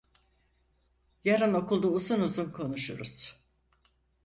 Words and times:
Yarın 1.25 1.53
okulda 1.53 1.87
uzun 1.87 2.19
uzun 2.21 2.51
konuşuruz. 2.51 3.39